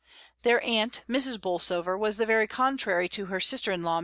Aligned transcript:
Their 0.41 0.63
aunt, 0.63 1.03
Mrs. 1.07 1.39
Bolsover, 1.39 1.95
was 1.95 2.17
the 2.17 2.25
very 2.25 2.47
contrary 2.47 3.07
to 3.09 3.25
her 3.27 3.39
sister 3.39 3.71
in 3.71 3.83
law. 3.83 3.99